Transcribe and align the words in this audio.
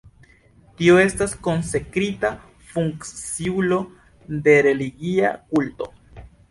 Tio 0.79 0.95
estas 1.01 1.35
konsekrita 1.49 2.33
funkciulo 2.73 3.81
de 4.49 4.59
religia 4.71 5.39
kulto. 5.55 5.95